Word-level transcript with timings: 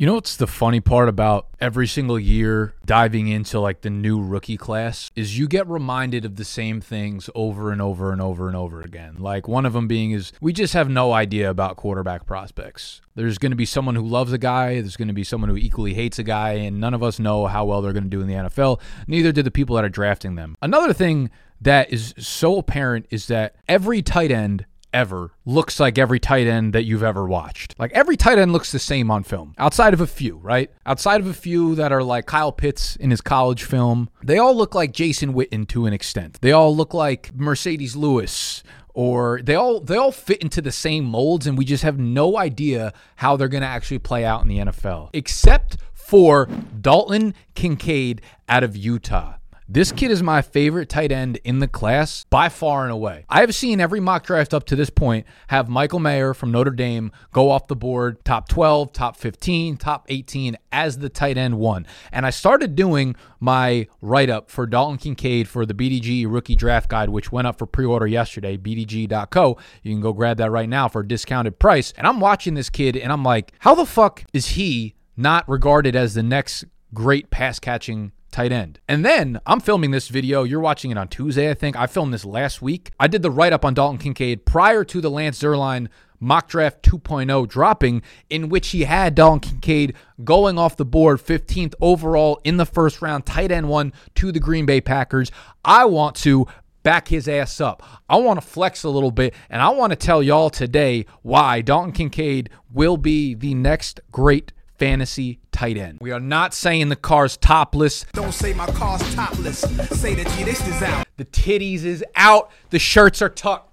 You 0.00 0.06
know 0.06 0.14
what's 0.14 0.36
the 0.36 0.46
funny 0.46 0.78
part 0.78 1.08
about 1.08 1.48
every 1.60 1.88
single 1.88 2.20
year 2.20 2.72
diving 2.86 3.26
into 3.26 3.58
like 3.58 3.80
the 3.80 3.90
new 3.90 4.22
rookie 4.22 4.56
class 4.56 5.10
is 5.16 5.36
you 5.36 5.48
get 5.48 5.66
reminded 5.66 6.24
of 6.24 6.36
the 6.36 6.44
same 6.44 6.80
things 6.80 7.28
over 7.34 7.72
and 7.72 7.82
over 7.82 8.12
and 8.12 8.22
over 8.22 8.46
and 8.46 8.56
over 8.56 8.80
again. 8.80 9.16
Like 9.18 9.48
one 9.48 9.66
of 9.66 9.72
them 9.72 9.88
being 9.88 10.12
is 10.12 10.30
we 10.40 10.52
just 10.52 10.72
have 10.74 10.88
no 10.88 11.12
idea 11.12 11.50
about 11.50 11.76
quarterback 11.76 12.26
prospects. 12.26 13.00
There's 13.16 13.38
going 13.38 13.50
to 13.50 13.56
be 13.56 13.66
someone 13.66 13.96
who 13.96 14.06
loves 14.06 14.32
a 14.32 14.38
guy, 14.38 14.74
there's 14.74 14.96
going 14.96 15.08
to 15.08 15.14
be 15.14 15.24
someone 15.24 15.50
who 15.50 15.56
equally 15.56 15.94
hates 15.94 16.20
a 16.20 16.22
guy, 16.22 16.50
and 16.52 16.78
none 16.78 16.94
of 16.94 17.02
us 17.02 17.18
know 17.18 17.48
how 17.48 17.64
well 17.64 17.82
they're 17.82 17.92
going 17.92 18.04
to 18.04 18.08
do 18.08 18.20
in 18.20 18.28
the 18.28 18.34
NFL. 18.34 18.80
Neither 19.08 19.32
do 19.32 19.42
the 19.42 19.50
people 19.50 19.74
that 19.74 19.84
are 19.84 19.88
drafting 19.88 20.36
them. 20.36 20.54
Another 20.62 20.92
thing 20.92 21.28
that 21.60 21.92
is 21.92 22.14
so 22.18 22.58
apparent 22.58 23.06
is 23.10 23.26
that 23.26 23.56
every 23.66 24.00
tight 24.02 24.30
end 24.30 24.64
ever 24.92 25.32
looks 25.44 25.78
like 25.78 25.98
every 25.98 26.18
tight 26.20 26.46
end 26.46 26.72
that 26.72 26.84
you've 26.84 27.02
ever 27.02 27.26
watched. 27.26 27.74
Like 27.78 27.92
every 27.92 28.16
tight 28.16 28.38
end 28.38 28.52
looks 28.52 28.72
the 28.72 28.78
same 28.78 29.10
on 29.10 29.22
film, 29.22 29.54
outside 29.58 29.94
of 29.94 30.00
a 30.00 30.06
few, 30.06 30.36
right? 30.36 30.70
Outside 30.86 31.20
of 31.20 31.26
a 31.26 31.34
few 31.34 31.74
that 31.74 31.92
are 31.92 32.02
like 32.02 32.26
Kyle 32.26 32.52
Pitts 32.52 32.96
in 32.96 33.10
his 33.10 33.20
college 33.20 33.64
film, 33.64 34.08
they 34.22 34.38
all 34.38 34.54
look 34.54 34.74
like 34.74 34.92
Jason 34.92 35.34
Witten 35.34 35.66
to 35.68 35.86
an 35.86 35.92
extent. 35.92 36.38
They 36.40 36.52
all 36.52 36.74
look 36.74 36.94
like 36.94 37.34
Marcedes 37.36 37.96
Lewis 37.96 38.62
or 38.94 39.40
they 39.42 39.54
all 39.54 39.80
they 39.80 39.96
all 39.96 40.10
fit 40.10 40.42
into 40.42 40.60
the 40.60 40.72
same 40.72 41.04
molds 41.04 41.46
and 41.46 41.56
we 41.56 41.64
just 41.64 41.84
have 41.84 41.98
no 41.98 42.36
idea 42.36 42.92
how 43.16 43.36
they're 43.36 43.46
going 43.46 43.62
to 43.62 43.66
actually 43.68 44.00
play 44.00 44.24
out 44.24 44.42
in 44.42 44.48
the 44.48 44.58
NFL 44.58 45.10
except 45.12 45.76
for 45.92 46.46
Dalton 46.80 47.34
Kincaid 47.54 48.22
out 48.48 48.64
of 48.64 48.76
Utah. 48.76 49.34
This 49.70 49.92
kid 49.92 50.10
is 50.10 50.22
my 50.22 50.40
favorite 50.40 50.88
tight 50.88 51.12
end 51.12 51.40
in 51.44 51.58
the 51.58 51.68
class 51.68 52.24
by 52.30 52.48
far 52.48 52.84
and 52.84 52.90
away. 52.90 53.26
I 53.28 53.40
have 53.40 53.54
seen 53.54 53.82
every 53.82 54.00
mock 54.00 54.24
draft 54.24 54.54
up 54.54 54.64
to 54.64 54.76
this 54.76 54.88
point 54.88 55.26
have 55.48 55.68
Michael 55.68 55.98
Mayer 55.98 56.32
from 56.32 56.50
Notre 56.50 56.70
Dame 56.70 57.12
go 57.32 57.50
off 57.50 57.66
the 57.66 57.76
board 57.76 58.24
top 58.24 58.48
12, 58.48 58.94
top 58.94 59.14
15, 59.18 59.76
top 59.76 60.06
18 60.08 60.56
as 60.72 60.96
the 60.96 61.10
tight 61.10 61.36
end 61.36 61.58
one. 61.58 61.86
And 62.10 62.24
I 62.24 62.30
started 62.30 62.76
doing 62.76 63.14
my 63.40 63.88
write 64.00 64.30
up 64.30 64.50
for 64.50 64.66
Dalton 64.66 64.96
Kincaid 64.96 65.48
for 65.48 65.66
the 65.66 65.74
BDG 65.74 66.24
rookie 66.26 66.56
draft 66.56 66.88
guide, 66.88 67.10
which 67.10 67.30
went 67.30 67.46
up 67.46 67.58
for 67.58 67.66
pre 67.66 67.84
order 67.84 68.06
yesterday, 68.06 68.56
bdg.co. 68.56 69.58
You 69.82 69.92
can 69.92 70.00
go 70.00 70.14
grab 70.14 70.38
that 70.38 70.50
right 70.50 70.68
now 70.68 70.88
for 70.88 71.02
a 71.02 71.06
discounted 71.06 71.58
price. 71.58 71.92
And 71.98 72.06
I'm 72.06 72.20
watching 72.20 72.54
this 72.54 72.70
kid 72.70 72.96
and 72.96 73.12
I'm 73.12 73.22
like, 73.22 73.52
how 73.58 73.74
the 73.74 73.84
fuck 73.84 74.24
is 74.32 74.46
he 74.46 74.94
not 75.14 75.46
regarded 75.46 75.94
as 75.94 76.14
the 76.14 76.22
next 76.22 76.64
great 76.94 77.28
pass 77.28 77.58
catching 77.58 78.12
tight 78.38 78.52
end. 78.52 78.78
And 78.86 79.04
then 79.04 79.40
I'm 79.46 79.58
filming 79.58 79.90
this 79.90 80.06
video. 80.06 80.44
You're 80.44 80.60
watching 80.60 80.92
it 80.92 80.96
on 80.96 81.08
Tuesday, 81.08 81.50
I 81.50 81.54
think. 81.54 81.74
I 81.74 81.88
filmed 81.88 82.14
this 82.14 82.24
last 82.24 82.62
week. 82.62 82.92
I 83.00 83.08
did 83.08 83.22
the 83.22 83.32
write 83.32 83.52
up 83.52 83.64
on 83.64 83.74
Dalton 83.74 83.98
Kincaid 83.98 84.46
prior 84.46 84.84
to 84.84 85.00
the 85.00 85.10
Lance 85.10 85.40
Zierlein 85.40 85.88
mock 86.20 86.48
draft 86.48 86.82
2.0 86.82 87.48
dropping, 87.48 88.00
in 88.30 88.48
which 88.48 88.68
he 88.68 88.84
had 88.84 89.16
Dalton 89.16 89.40
Kincaid 89.40 89.96
going 90.22 90.56
off 90.56 90.76
the 90.76 90.84
board 90.84 91.18
15th 91.18 91.74
overall 91.80 92.40
in 92.44 92.58
the 92.58 92.66
first 92.66 93.02
round, 93.02 93.26
tight 93.26 93.50
end 93.50 93.68
one 93.68 93.92
to 94.14 94.30
the 94.30 94.38
Green 94.38 94.66
Bay 94.66 94.80
Packers. 94.80 95.32
I 95.64 95.86
want 95.86 96.14
to 96.18 96.46
back 96.84 97.08
his 97.08 97.26
ass 97.26 97.60
up. 97.60 97.82
I 98.08 98.18
want 98.18 98.40
to 98.40 98.46
flex 98.46 98.84
a 98.84 98.88
little 98.88 99.10
bit, 99.10 99.34
and 99.50 99.60
I 99.60 99.70
want 99.70 99.90
to 99.90 99.96
tell 99.96 100.22
y'all 100.22 100.50
today 100.50 101.06
why 101.22 101.60
Dalton 101.60 101.90
Kincaid 101.90 102.50
will 102.72 102.98
be 102.98 103.34
the 103.34 103.54
next 103.54 103.98
great 104.12 104.52
fantasy 104.76 105.40
tight 105.58 105.76
end. 105.76 105.98
We 106.00 106.12
are 106.12 106.20
not 106.20 106.54
saying 106.54 106.88
the 106.88 106.94
car's 106.94 107.36
topless. 107.36 108.04
Don't 108.12 108.32
say 108.32 108.54
my 108.54 108.66
car's 108.66 109.02
topless. 109.14 109.58
Say 109.58 110.14
the 110.14 110.22
titties 110.22 110.68
is 110.68 110.82
out. 110.82 111.08
The 111.16 111.24
titties 111.24 111.84
is 111.84 112.04
out. 112.14 112.52
The 112.70 112.78
shirts 112.78 113.20
are 113.22 113.28
tucked. 113.28 113.64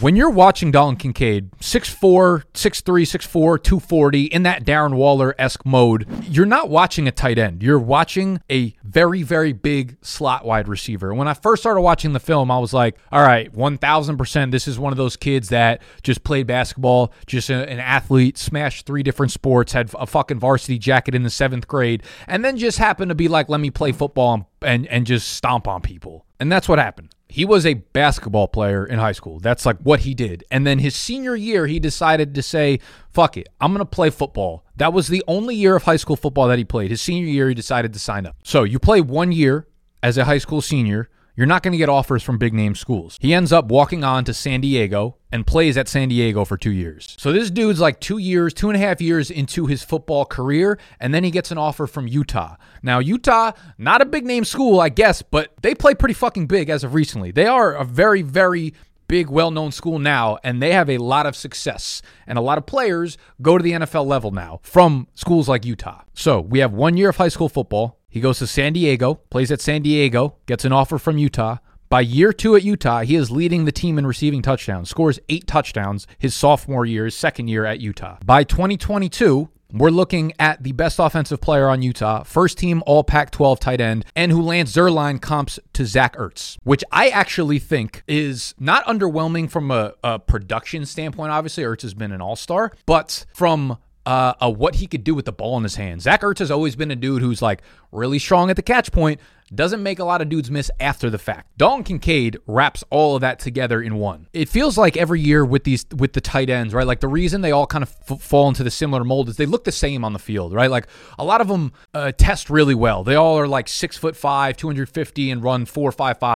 when 0.00 0.16
you're 0.16 0.30
watching 0.30 0.72
Dalton 0.72 0.96
Kincaid, 0.96 1.50
6'4, 1.72 2.44
6'3, 2.52 2.82
6'4, 2.82 3.30
240, 3.62 4.24
in 4.24 4.42
that 4.42 4.62
Darren 4.62 4.92
Waller 4.92 5.34
esque 5.38 5.64
mode, 5.64 6.06
you're 6.28 6.44
not 6.44 6.68
watching 6.68 7.08
a 7.08 7.10
tight 7.10 7.38
end. 7.38 7.62
You're 7.62 7.78
watching 7.78 8.42
a 8.50 8.74
very, 8.84 9.22
very 9.22 9.54
big 9.54 9.96
slot 10.02 10.44
wide 10.44 10.68
receiver. 10.68 11.14
When 11.14 11.28
I 11.28 11.32
first 11.32 11.62
started 11.62 11.80
watching 11.80 12.12
the 12.12 12.20
film, 12.20 12.50
I 12.50 12.58
was 12.58 12.74
like, 12.74 12.98
all 13.10 13.22
right, 13.22 13.50
1000%, 13.50 14.50
this 14.50 14.68
is 14.68 14.78
one 14.78 14.92
of 14.92 14.98
those 14.98 15.16
kids 15.16 15.48
that 15.48 15.80
just 16.02 16.22
played 16.24 16.46
basketball, 16.46 17.10
just 17.26 17.48
a, 17.48 17.66
an 17.66 17.80
athlete, 17.80 18.36
smashed 18.36 18.84
three 18.84 19.02
different 19.02 19.32
sports, 19.32 19.72
had 19.72 19.90
a 19.98 20.04
fucking 20.04 20.40
varsity 20.40 20.78
jacket 20.78 21.14
in 21.14 21.22
the 21.22 21.30
seventh 21.30 21.66
grade, 21.68 22.02
and 22.26 22.44
then 22.44 22.58
just 22.58 22.76
happened 22.76 23.08
to 23.08 23.14
be 23.14 23.28
like, 23.28 23.48
let 23.48 23.60
me 23.60 23.70
play 23.70 23.92
football 23.92 24.34
and, 24.34 24.44
and, 24.64 24.86
and 24.88 25.06
just 25.06 25.28
stomp 25.34 25.66
on 25.68 25.80
people. 25.80 26.26
And 26.40 26.50
that's 26.50 26.68
what 26.68 26.78
happened 26.78 27.14
he 27.32 27.46
was 27.46 27.64
a 27.64 27.72
basketball 27.72 28.46
player 28.46 28.84
in 28.84 28.98
high 28.98 29.12
school. 29.12 29.40
That's 29.40 29.64
like 29.64 29.78
what 29.78 30.00
he 30.00 30.12
did. 30.12 30.44
And 30.50 30.66
then 30.66 30.78
his 30.78 30.94
senior 30.94 31.34
year, 31.34 31.66
he 31.66 31.80
decided 31.80 32.34
to 32.34 32.42
say, 32.42 32.78
fuck 33.10 33.38
it, 33.38 33.48
I'm 33.58 33.74
to 33.74 33.86
play 33.86 34.10
football. 34.10 34.66
That 34.76 34.92
was 34.92 35.08
the 35.08 35.24
only 35.26 35.54
year 35.54 35.74
of 35.74 35.84
high 35.84 35.96
school 35.96 36.16
football 36.16 36.46
that 36.48 36.58
he 36.58 36.64
played. 36.64 36.90
His 36.90 37.00
senior 37.00 37.26
year, 37.26 37.48
he 37.48 37.54
decided 37.54 37.94
to 37.94 37.98
sign 37.98 38.26
up. 38.26 38.36
So 38.44 38.64
you 38.64 38.78
play 38.78 39.00
one 39.00 39.32
year 39.32 39.66
as 40.02 40.18
a 40.18 40.26
high 40.26 40.36
school 40.36 40.60
senior 40.60 41.08
you're 41.34 41.46
not 41.46 41.62
going 41.62 41.72
to 41.72 41.78
get 41.78 41.88
offers 41.88 42.22
from 42.22 42.38
big 42.38 42.52
name 42.52 42.74
schools. 42.74 43.16
He 43.20 43.32
ends 43.32 43.52
up 43.52 43.66
walking 43.66 44.04
on 44.04 44.24
to 44.24 44.34
San 44.34 44.60
Diego 44.60 45.16
and 45.30 45.46
plays 45.46 45.76
at 45.76 45.88
San 45.88 46.08
Diego 46.08 46.44
for 46.44 46.56
two 46.56 46.72
years. 46.72 47.16
So 47.18 47.32
this 47.32 47.50
dude's 47.50 47.80
like 47.80 48.00
two 48.00 48.18
years, 48.18 48.52
two 48.52 48.68
and 48.68 48.76
a 48.76 48.78
half 48.78 49.00
years 49.00 49.30
into 49.30 49.66
his 49.66 49.82
football 49.82 50.24
career, 50.24 50.78
and 51.00 51.14
then 51.14 51.24
he 51.24 51.30
gets 51.30 51.50
an 51.50 51.58
offer 51.58 51.86
from 51.86 52.06
Utah. 52.06 52.56
Now, 52.82 52.98
Utah, 52.98 53.52
not 53.78 54.02
a 54.02 54.06
big 54.06 54.26
name 54.26 54.44
school, 54.44 54.80
I 54.80 54.90
guess, 54.90 55.22
but 55.22 55.52
they 55.62 55.74
play 55.74 55.94
pretty 55.94 56.14
fucking 56.14 56.46
big 56.46 56.68
as 56.68 56.84
of 56.84 56.92
recently. 56.94 57.30
They 57.30 57.46
are 57.46 57.72
a 57.72 57.84
very, 57.84 58.22
very 58.22 58.74
big, 59.08 59.28
well 59.28 59.50
known 59.50 59.72
school 59.72 59.98
now, 59.98 60.38
and 60.42 60.62
they 60.62 60.72
have 60.72 60.88
a 60.88 60.98
lot 60.98 61.26
of 61.26 61.36
success. 61.36 62.02
And 62.26 62.38
a 62.38 62.40
lot 62.40 62.58
of 62.58 62.66
players 62.66 63.18
go 63.40 63.58
to 63.58 63.62
the 63.62 63.72
NFL 63.72 64.06
level 64.06 64.30
now 64.30 64.60
from 64.62 65.06
schools 65.14 65.48
like 65.48 65.64
Utah. 65.64 66.02
So 66.14 66.40
we 66.40 66.60
have 66.60 66.72
one 66.72 66.96
year 66.96 67.10
of 67.10 67.16
high 67.16 67.28
school 67.28 67.48
football. 67.48 67.98
He 68.12 68.20
goes 68.20 68.38
to 68.40 68.46
San 68.46 68.74
Diego, 68.74 69.14
plays 69.30 69.50
at 69.50 69.62
San 69.62 69.80
Diego, 69.80 70.36
gets 70.44 70.66
an 70.66 70.72
offer 70.72 70.98
from 70.98 71.16
Utah. 71.16 71.56
By 71.88 72.02
year 72.02 72.34
two 72.34 72.54
at 72.54 72.62
Utah, 72.62 73.00
he 73.00 73.16
is 73.16 73.30
leading 73.30 73.64
the 73.64 73.72
team 73.72 73.96
in 73.96 74.06
receiving 74.06 74.42
touchdowns, 74.42 74.90
scores 74.90 75.18
eight 75.30 75.46
touchdowns 75.46 76.06
his 76.18 76.34
sophomore 76.34 76.84
year, 76.84 77.06
his 77.06 77.16
second 77.16 77.48
year 77.48 77.64
at 77.64 77.80
Utah. 77.80 78.18
By 78.22 78.44
2022, 78.44 79.48
we're 79.72 79.88
looking 79.88 80.34
at 80.38 80.62
the 80.62 80.72
best 80.72 80.98
offensive 80.98 81.40
player 81.40 81.68
on 81.68 81.80
Utah, 81.80 82.22
first 82.22 82.58
team 82.58 82.82
All 82.84 83.02
Pac 83.02 83.30
12 83.30 83.58
tight 83.58 83.80
end, 83.80 84.04
and 84.14 84.30
who 84.30 84.42
Lance 84.42 84.72
Zierlein 84.72 85.18
comps 85.18 85.58
to 85.72 85.86
Zach 85.86 86.14
Ertz, 86.16 86.58
which 86.64 86.84
I 86.92 87.08
actually 87.08 87.58
think 87.58 88.02
is 88.06 88.54
not 88.60 88.84
underwhelming 88.84 89.50
from 89.50 89.70
a, 89.70 89.94
a 90.04 90.18
production 90.18 90.84
standpoint. 90.84 91.32
Obviously, 91.32 91.64
Ertz 91.64 91.80
has 91.80 91.94
been 91.94 92.12
an 92.12 92.20
all 92.20 92.36
star, 92.36 92.72
but 92.84 93.24
from 93.32 93.78
uh, 94.06 94.34
uh, 94.40 94.50
what 94.50 94.76
he 94.76 94.86
could 94.86 95.04
do 95.04 95.14
with 95.14 95.24
the 95.24 95.32
ball 95.32 95.56
in 95.56 95.62
his 95.62 95.76
hands. 95.76 96.04
Zach 96.04 96.22
Ertz 96.22 96.38
has 96.38 96.50
always 96.50 96.76
been 96.76 96.90
a 96.90 96.96
dude 96.96 97.22
who's 97.22 97.42
like 97.42 97.62
really 97.90 98.18
strong 98.18 98.50
at 98.50 98.56
the 98.56 98.62
catch 98.62 98.90
point, 98.90 99.20
doesn't 99.54 99.82
make 99.82 99.98
a 99.98 100.04
lot 100.04 100.22
of 100.22 100.28
dudes 100.28 100.50
miss 100.50 100.70
after 100.80 101.10
the 101.10 101.18
fact. 101.18 101.56
Dalton 101.58 101.84
Kincaid 101.84 102.38
wraps 102.46 102.82
all 102.90 103.16
of 103.16 103.20
that 103.20 103.38
together 103.38 103.82
in 103.82 103.96
one. 103.96 104.28
It 104.32 104.48
feels 104.48 104.78
like 104.78 104.96
every 104.96 105.20
year 105.20 105.44
with 105.44 105.64
these 105.64 105.84
with 105.94 106.14
the 106.14 106.20
tight 106.20 106.50
ends, 106.50 106.74
right? 106.74 106.86
Like 106.86 107.00
the 107.00 107.08
reason 107.08 107.42
they 107.42 107.52
all 107.52 107.66
kind 107.66 107.82
of 107.82 107.94
f- 108.10 108.20
fall 108.20 108.48
into 108.48 108.64
the 108.64 108.70
similar 108.70 109.04
mold 109.04 109.28
is 109.28 109.36
they 109.36 109.46
look 109.46 109.64
the 109.64 109.72
same 109.72 110.04
on 110.04 110.12
the 110.12 110.18
field, 110.18 110.52
right? 110.52 110.70
Like 110.70 110.86
a 111.18 111.24
lot 111.24 111.40
of 111.40 111.48
them 111.48 111.72
uh, 111.94 112.12
test 112.12 112.50
really 112.50 112.74
well. 112.74 113.04
They 113.04 113.14
all 113.14 113.38
are 113.38 113.48
like 113.48 113.68
six 113.68 113.96
foot 113.96 114.16
five, 114.16 114.56
two 114.56 114.66
hundred 114.66 114.88
fifty, 114.88 115.30
and 115.30 115.42
run 115.42 115.66
four 115.66 115.92
five 115.92 116.18
five. 116.18 116.34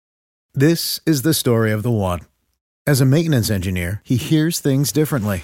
This 0.53 0.99
is 1.05 1.21
the 1.21 1.33
story 1.33 1.71
of 1.71 1.83
the 1.83 1.91
one. 1.91 2.21
As 2.85 2.99
a 2.99 3.05
maintenance 3.05 3.49
engineer, 3.49 4.01
he 4.03 4.17
hears 4.17 4.59
things 4.59 4.91
differently 4.91 5.43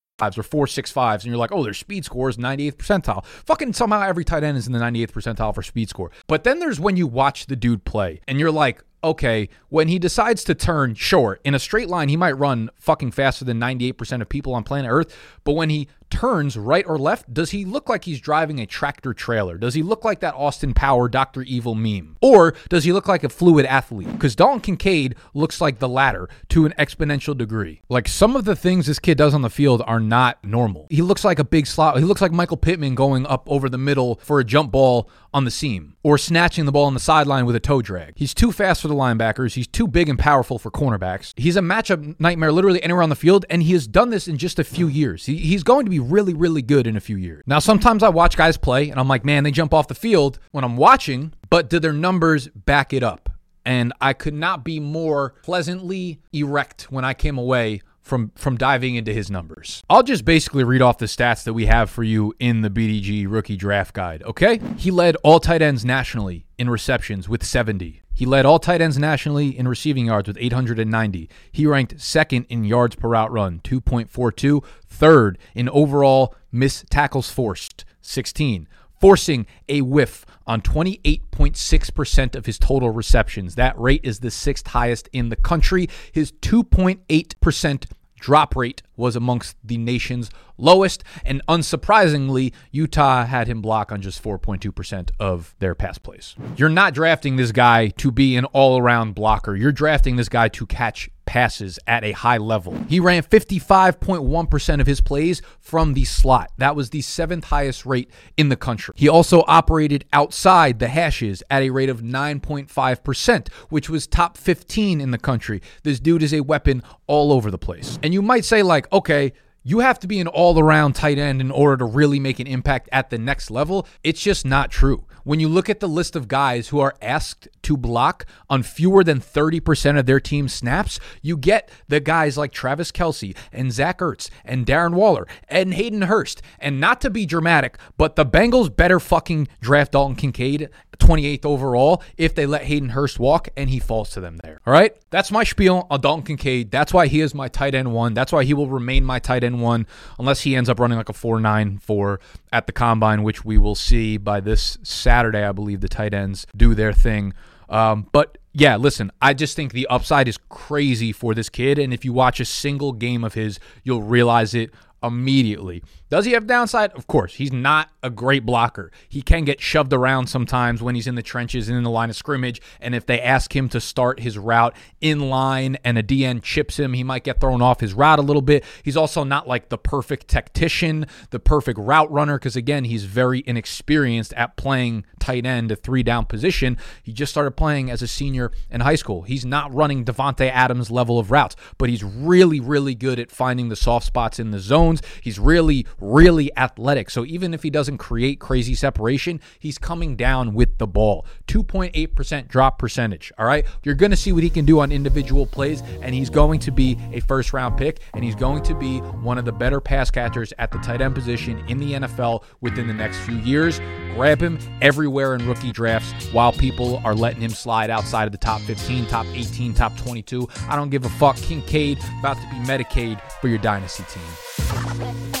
fives 0.21 0.37
or 0.37 0.43
four 0.43 0.67
six 0.67 0.91
fives, 0.91 1.23
and 1.23 1.31
you're 1.31 1.39
like, 1.39 1.51
oh, 1.51 1.63
their 1.63 1.73
speed 1.73 2.05
score 2.05 2.29
is 2.29 2.37
98th 2.37 2.75
percentile. 2.75 3.25
Fucking 3.25 3.73
somehow 3.73 4.01
every 4.01 4.23
tight 4.23 4.43
end 4.43 4.57
is 4.57 4.67
in 4.67 4.73
the 4.73 4.79
98th 4.79 5.11
percentile 5.11 5.53
for 5.53 5.63
speed 5.63 5.89
score. 5.89 6.11
But 6.27 6.43
then 6.43 6.59
there's 6.59 6.79
when 6.79 6.95
you 6.95 7.07
watch 7.07 7.47
the 7.47 7.55
dude 7.55 7.83
play, 7.85 8.21
and 8.27 8.39
you're 8.39 8.51
like, 8.51 8.83
okay, 9.03 9.49
when 9.69 9.87
he 9.87 9.97
decides 9.97 10.43
to 10.43 10.53
turn, 10.53 10.93
sure, 10.93 11.39
in 11.43 11.55
a 11.55 11.59
straight 11.59 11.89
line, 11.89 12.07
he 12.07 12.17
might 12.17 12.33
run 12.33 12.69
fucking 12.75 13.11
faster 13.11 13.43
than 13.43 13.59
98% 13.59 14.21
of 14.21 14.29
people 14.29 14.53
on 14.53 14.63
planet 14.63 14.91
Earth. 14.91 15.15
But 15.43 15.53
when 15.53 15.71
he 15.71 15.87
turns 16.11 16.57
right 16.57 16.85
or 16.85 16.99
left, 16.99 17.33
does 17.33 17.51
he 17.51 17.65
look 17.65 17.89
like 17.89 18.03
he's 18.03 18.19
driving 18.19 18.59
a 18.59 18.65
tractor 18.65 19.13
trailer? 19.13 19.57
Does 19.57 19.73
he 19.73 19.81
look 19.81 20.03
like 20.03 20.19
that 20.19 20.35
Austin 20.35 20.73
Power 20.73 21.09
Dr. 21.09 21.41
Evil 21.41 21.73
meme? 21.73 22.17
Or 22.21 22.53
does 22.69 22.83
he 22.83 22.93
look 22.93 23.07
like 23.07 23.23
a 23.23 23.29
fluid 23.29 23.65
athlete? 23.65 24.11
Because 24.11 24.35
Dalton 24.35 24.61
Kincaid 24.61 25.15
looks 25.33 25.61
like 25.61 25.79
the 25.79 25.89
latter 25.89 26.29
to 26.49 26.65
an 26.65 26.73
exponential 26.77 27.35
degree. 27.35 27.81
Like 27.89 28.07
some 28.07 28.35
of 28.35 28.45
the 28.45 28.55
things 28.55 28.85
this 28.85 28.99
kid 28.99 29.17
does 29.17 29.33
on 29.33 29.41
the 29.41 29.49
field 29.49 29.81
are 29.87 29.99
not 29.99 30.43
normal. 30.43 30.87
He 30.89 31.01
looks 31.01 31.25
like 31.25 31.39
a 31.39 31.43
big 31.43 31.65
slot. 31.65 31.97
He 31.97 32.03
looks 32.03 32.21
like 32.21 32.31
Michael 32.31 32.57
Pittman 32.57 32.93
going 32.95 33.25
up 33.25 33.49
over 33.49 33.69
the 33.69 33.77
middle 33.77 34.19
for 34.21 34.39
a 34.39 34.43
jump 34.43 34.71
ball 34.71 35.09
on 35.33 35.45
the 35.45 35.51
seam 35.51 35.95
or 36.03 36.17
snatching 36.17 36.65
the 36.65 36.71
ball 36.71 36.85
on 36.85 36.93
the 36.93 36.99
sideline 36.99 37.45
with 37.45 37.55
a 37.55 37.59
toe 37.59 37.81
drag. 37.81 38.13
He's 38.17 38.33
too 38.33 38.51
fast 38.51 38.81
for 38.81 38.87
the 38.87 38.93
linebackers. 38.93 39.53
He's 39.53 39.67
too 39.67 39.87
big 39.87 40.09
and 40.09 40.19
powerful 40.19 40.59
for 40.59 40.69
cornerbacks. 40.69 41.33
He's 41.37 41.55
a 41.55 41.61
matchup 41.61 42.19
nightmare 42.19 42.51
literally 42.51 42.83
anywhere 42.83 43.03
on 43.03 43.09
the 43.09 43.15
field, 43.15 43.45
and 43.49 43.63
he 43.63 43.73
has 43.73 43.87
done 43.87 44.09
this 44.09 44.27
in 44.27 44.37
just 44.37 44.59
a 44.59 44.63
few 44.63 44.87
years. 44.87 45.25
He, 45.25 45.37
he's 45.37 45.63
going 45.63 45.85
to 45.85 45.89
be 45.89 45.99
really, 46.01 46.33
really 46.33 46.61
good 46.61 46.87
in 46.87 46.95
a 46.95 46.99
few 46.99 47.17
years. 47.17 47.43
Now, 47.45 47.59
sometimes 47.59 48.03
I 48.03 48.09
watch 48.09 48.37
guys 48.37 48.57
play 48.57 48.89
and 48.89 48.99
I'm 48.99 49.07
like, 49.07 49.25
man, 49.25 49.43
they 49.43 49.51
jump 49.51 49.73
off 49.73 49.87
the 49.87 49.95
field 49.95 50.39
when 50.51 50.63
I'm 50.63 50.77
watching, 50.77 51.33
but 51.49 51.69
do 51.69 51.79
their 51.79 51.93
numbers 51.93 52.47
back 52.49 52.93
it 52.93 53.03
up? 53.03 53.29
And 53.65 53.93
I 54.01 54.13
could 54.13 54.33
not 54.33 54.63
be 54.63 54.79
more 54.79 55.35
pleasantly 55.43 56.19
erect 56.33 56.91
when 56.91 57.05
I 57.05 57.13
came 57.13 57.37
away 57.37 57.81
from 58.01 58.31
from 58.35 58.57
diving 58.57 58.95
into 58.95 59.13
his 59.13 59.29
numbers. 59.29 59.83
I'll 59.89 60.03
just 60.03 60.25
basically 60.25 60.63
read 60.63 60.81
off 60.81 60.97
the 60.97 61.05
stats 61.05 61.43
that 61.43 61.53
we 61.53 61.67
have 61.67 61.89
for 61.89 62.03
you 62.03 62.33
in 62.39 62.61
the 62.61 62.69
BDG 62.69 63.25
rookie 63.29 63.55
draft 63.55 63.93
guide, 63.93 64.23
okay? 64.23 64.59
He 64.77 64.91
led 64.91 65.15
all 65.17 65.39
tight 65.39 65.61
ends 65.61 65.85
nationally 65.85 66.45
in 66.57 66.69
receptions 66.69 67.29
with 67.29 67.43
70. 67.43 68.00
He 68.21 68.27
led 68.27 68.45
all 68.45 68.59
tight 68.59 68.81
ends 68.81 68.99
nationally 68.99 69.57
in 69.57 69.67
receiving 69.67 70.05
yards 70.05 70.27
with 70.27 70.37
890. 70.39 71.27
He 71.51 71.65
ranked 71.65 71.99
second 71.99 72.45
in 72.49 72.63
yards 72.63 72.95
per 72.95 73.07
route 73.07 73.31
run, 73.31 73.61
2.42, 73.63 74.63
third 74.85 75.39
in 75.55 75.67
overall 75.69 76.35
missed 76.51 76.85
tackles 76.91 77.31
forced, 77.31 77.83
16 78.03 78.67
forcing 78.99 79.47
a 79.67 79.81
whiff 79.81 80.23
on 80.45 80.61
28.6% 80.61 82.35
of 82.35 82.45
his 82.45 82.59
total 82.59 82.91
receptions. 82.91 83.55
That 83.55 83.75
rate 83.79 84.01
is 84.03 84.19
the 84.19 84.29
sixth 84.29 84.67
highest 84.67 85.09
in 85.11 85.29
the 85.29 85.35
country. 85.35 85.89
His 86.11 86.31
2.8% 86.31 87.85
drop 88.21 88.55
rate 88.55 88.81
was 88.95 89.17
amongst 89.17 89.57
the 89.61 89.77
nation's 89.77 90.29
lowest. 90.57 91.03
And 91.25 91.41
unsurprisingly, 91.47 92.53
Utah 92.71 93.25
had 93.25 93.47
him 93.47 93.61
block 93.61 93.91
on 93.91 94.01
just 94.01 94.23
4.2% 94.23 95.09
of 95.19 95.55
their 95.59 95.75
pass 95.75 95.97
plays. 95.97 96.35
You're 96.55 96.69
not 96.69 96.93
drafting 96.93 97.35
this 97.35 97.51
guy 97.51 97.89
to 97.89 98.11
be 98.11 98.37
an 98.37 98.45
all 98.45 98.77
around 98.77 99.15
blocker. 99.15 99.55
You're 99.55 99.73
drafting 99.73 100.15
this 100.15 100.29
guy 100.29 100.47
to 100.49 100.65
catch 100.65 101.09
passes 101.31 101.79
at 101.87 102.03
a 102.03 102.11
high 102.11 102.37
level. 102.37 102.77
He 102.89 102.99
ran 102.99 103.23
55.1% 103.23 104.81
of 104.81 104.85
his 104.85 104.99
plays 104.99 105.41
from 105.61 105.93
the 105.93 106.03
slot. 106.03 106.51
That 106.57 106.75
was 106.75 106.89
the 106.89 106.99
seventh 106.99 107.45
highest 107.45 107.85
rate 107.85 108.11
in 108.35 108.49
the 108.49 108.57
country. 108.57 108.93
He 108.97 109.07
also 109.07 109.45
operated 109.47 110.03
outside 110.11 110.79
the 110.79 110.89
hashes 110.89 111.41
at 111.49 111.63
a 111.63 111.69
rate 111.69 111.87
of 111.87 112.01
9.5%, 112.01 113.47
which 113.69 113.89
was 113.89 114.07
top 114.07 114.35
15 114.35 114.99
in 114.99 115.11
the 115.11 115.17
country. 115.17 115.61
This 115.83 116.01
dude 116.01 116.21
is 116.21 116.33
a 116.33 116.41
weapon 116.41 116.83
all 117.07 117.31
over 117.31 117.49
the 117.49 117.57
place. 117.57 117.97
And 118.03 118.13
you 118.13 118.21
might 118.21 118.43
say, 118.43 118.61
like, 118.61 118.91
okay, 118.91 119.31
you 119.63 119.79
have 119.79 119.99
to 119.99 120.07
be 120.07 120.19
an 120.19 120.27
all 120.27 120.57
around 120.59 120.93
tight 120.93 121.17
end 121.17 121.41
in 121.41 121.51
order 121.51 121.77
to 121.77 121.85
really 121.85 122.19
make 122.19 122.39
an 122.39 122.47
impact 122.47 122.89
at 122.91 123.09
the 123.09 123.17
next 123.17 123.51
level. 123.51 123.87
It's 124.03 124.21
just 124.21 124.45
not 124.45 124.71
true. 124.71 125.05
When 125.23 125.39
you 125.39 125.47
look 125.47 125.69
at 125.69 125.79
the 125.79 125.87
list 125.87 126.15
of 126.15 126.27
guys 126.27 126.69
who 126.69 126.79
are 126.79 126.95
asked 126.99 127.47
to 127.61 127.77
block 127.77 128.25
on 128.49 128.63
fewer 128.63 129.03
than 129.03 129.19
30% 129.19 129.99
of 129.99 130.07
their 130.07 130.19
team 130.19 130.47
snaps, 130.47 130.99
you 131.21 131.37
get 131.37 131.69
the 131.87 131.99
guys 131.99 132.37
like 132.37 132.51
Travis 132.51 132.91
Kelce 132.91 133.37
and 133.51 133.71
Zach 133.71 133.99
Ertz 133.99 134.31
and 134.43 134.65
Darren 134.65 134.95
Waller 134.95 135.27
and 135.47 135.75
Hayden 135.75 136.03
Hurst. 136.03 136.41
And 136.57 136.79
not 136.79 137.01
to 137.01 137.11
be 137.11 137.27
dramatic, 137.27 137.77
but 137.97 138.15
the 138.15 138.25
Bengals 138.25 138.75
better 138.75 138.99
fucking 138.99 139.47
draft 139.61 139.91
Dalton 139.91 140.15
Kincaid 140.15 140.69
28th 141.01 141.45
overall 141.45 142.03
if 142.15 142.33
they 142.33 142.45
let 142.45 142.63
Hayden 142.63 142.89
Hurst 142.89 143.19
walk 143.19 143.49
and 143.57 143.69
he 143.69 143.79
falls 143.79 144.11
to 144.11 144.21
them 144.21 144.37
there. 144.43 144.61
All 144.65 144.73
right. 144.73 144.95
That's 145.09 145.31
my 145.31 145.43
spiel 145.43 145.87
on 145.89 146.01
Dalton 146.01 146.23
Kincaid. 146.23 146.71
That's 146.71 146.93
why 146.93 147.07
he 147.07 147.21
is 147.21 147.35
my 147.35 147.47
tight 147.47 147.75
end 147.75 147.91
one. 147.91 148.13
That's 148.13 148.31
why 148.31 148.43
he 148.43 148.53
will 148.53 148.67
remain 148.67 149.03
my 149.03 149.19
tight 149.19 149.43
end 149.43 149.50
one 149.59 149.87
unless 150.17 150.41
he 150.41 150.55
ends 150.55 150.69
up 150.69 150.79
running 150.79 150.97
like 150.97 151.09
a 151.09 151.13
4.94 151.13 152.17
at 152.51 152.67
the 152.67 152.71
combine, 152.73 153.23
which 153.23 153.43
we 153.43 153.57
will 153.57 153.75
see 153.75 154.17
by 154.17 154.39
this 154.39 154.77
Saturday. 154.83 155.43
I 155.43 155.51
believe 155.51 155.81
the 155.81 155.89
tight 155.89 156.13
ends 156.13 156.47
do 156.55 156.73
their 156.73 156.93
thing. 156.93 157.33
Um, 157.69 158.07
but 158.11 158.37
yeah, 158.53 158.75
listen, 158.75 159.11
I 159.21 159.33
just 159.33 159.55
think 159.55 159.71
the 159.71 159.87
upside 159.87 160.27
is 160.27 160.37
crazy 160.49 161.11
for 161.11 161.33
this 161.33 161.49
kid. 161.49 161.79
And 161.79 161.93
if 161.93 162.03
you 162.03 162.13
watch 162.13 162.39
a 162.39 162.45
single 162.45 162.91
game 162.91 163.23
of 163.23 163.33
his, 163.33 163.59
you'll 163.83 164.03
realize 164.03 164.53
it 164.53 164.71
immediately. 165.01 165.83
Does 166.11 166.25
he 166.25 166.33
have 166.33 166.45
downside? 166.45 166.91
Of 166.91 167.07
course. 167.07 167.35
He's 167.35 167.53
not 167.53 167.89
a 168.03 168.09
great 168.09 168.45
blocker. 168.45 168.91
He 169.07 169.21
can 169.21 169.45
get 169.45 169.61
shoved 169.61 169.93
around 169.93 170.27
sometimes 170.27 170.81
when 170.81 170.93
he's 170.93 171.07
in 171.07 171.15
the 171.15 171.23
trenches 171.23 171.69
and 171.69 171.77
in 171.77 171.85
the 171.85 171.89
line 171.89 172.09
of 172.09 172.17
scrimmage. 172.17 172.61
And 172.81 172.93
if 172.93 173.05
they 173.05 173.21
ask 173.21 173.55
him 173.55 173.69
to 173.69 173.79
start 173.79 174.19
his 174.19 174.37
route 174.37 174.75
in 174.99 175.29
line 175.29 175.77
and 175.85 175.97
a 175.97 176.03
DN 176.03 176.43
chips 176.43 176.77
him, 176.77 176.91
he 176.91 177.03
might 177.05 177.23
get 177.23 177.39
thrown 177.39 177.61
off 177.61 177.79
his 177.79 177.93
route 177.93 178.19
a 178.19 178.23
little 178.23 178.41
bit. 178.41 178.65
He's 178.83 178.97
also 178.97 179.23
not 179.23 179.47
like 179.47 179.69
the 179.69 179.77
perfect 179.77 180.27
tactician, 180.27 181.05
the 181.29 181.39
perfect 181.39 181.79
route 181.79 182.11
runner, 182.11 182.37
because 182.37 182.57
again, 182.57 182.83
he's 182.83 183.05
very 183.05 183.41
inexperienced 183.47 184.33
at 184.33 184.57
playing 184.57 185.05
tight 185.17 185.45
end, 185.45 185.71
a 185.71 185.77
three 185.77 186.03
down 186.03 186.25
position. 186.25 186.77
He 187.03 187.13
just 187.13 187.31
started 187.31 187.51
playing 187.51 187.89
as 187.89 188.01
a 188.01 188.07
senior 188.07 188.51
in 188.69 188.81
high 188.81 188.95
school. 188.95 189.21
He's 189.21 189.45
not 189.45 189.73
running 189.73 190.03
Davante 190.03 190.49
Adams 190.51 190.91
level 190.91 191.19
of 191.19 191.31
routes, 191.31 191.55
but 191.77 191.87
he's 191.87 192.03
really, 192.03 192.59
really 192.59 192.95
good 192.95 193.17
at 193.17 193.31
finding 193.31 193.69
the 193.69 193.77
soft 193.77 194.05
spots 194.05 194.39
in 194.39 194.51
the 194.51 194.59
zones. 194.59 195.01
He's 195.21 195.39
really, 195.39 195.85
really 196.01 196.55
athletic. 196.57 197.09
So 197.09 197.25
even 197.25 197.53
if 197.53 197.63
he 197.63 197.69
doesn't 197.69 197.97
create 197.97 198.39
crazy 198.39 198.73
separation, 198.75 199.39
he's 199.59 199.77
coming 199.77 200.15
down 200.15 200.53
with 200.53 200.77
the 200.77 200.87
ball. 200.87 201.25
2.8% 201.47 202.47
drop 202.47 202.79
percentage. 202.79 203.31
All 203.37 203.45
right. 203.45 203.65
You're 203.83 203.95
going 203.95 204.11
to 204.11 204.17
see 204.17 204.31
what 204.31 204.43
he 204.43 204.49
can 204.49 204.65
do 204.65 204.79
on 204.79 204.91
individual 204.91 205.45
plays, 205.45 205.81
and 206.01 206.13
he's 206.13 206.29
going 206.29 206.59
to 206.61 206.71
be 206.71 206.97
a 207.13 207.19
first 207.21 207.53
round 207.53 207.77
pick, 207.77 208.01
and 208.13 208.23
he's 208.23 208.35
going 208.35 208.63
to 208.63 208.75
be 208.75 208.99
one 208.99 209.37
of 209.37 209.45
the 209.45 209.51
better 209.51 209.79
pass 209.79 210.09
catchers 210.09 210.53
at 210.57 210.71
the 210.71 210.79
tight 210.79 211.01
end 211.01 211.15
position 211.15 211.63
in 211.67 211.77
the 211.77 211.93
NFL 211.93 212.43
within 212.61 212.87
the 212.87 212.93
next 212.93 213.17
few 213.19 213.37
years. 213.37 213.79
Grab 214.15 214.41
him 214.41 214.59
everywhere 214.81 215.35
in 215.35 215.47
rookie 215.47 215.71
drafts 215.71 216.27
while 216.31 216.51
people 216.51 217.01
are 217.05 217.15
letting 217.15 217.41
him 217.41 217.51
slide 217.51 217.89
outside 217.89 218.25
of 218.25 218.31
the 218.31 218.37
top 218.37 218.61
15, 218.61 219.07
top 219.07 219.25
18, 219.27 219.73
top 219.73 219.95
22. 219.97 220.47
I 220.67 220.75
don't 220.75 220.89
give 220.89 221.05
a 221.05 221.09
fuck. 221.09 221.37
Kincaid 221.37 221.99
about 222.19 222.37
to 222.37 222.43
be 222.49 222.57
Medicaid 222.67 223.21
for 223.39 223.47
your 223.47 223.57
dynasty 223.57 224.03
team. 224.09 225.40